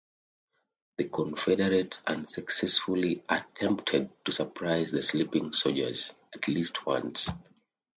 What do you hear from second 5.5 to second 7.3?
soldiers at least once.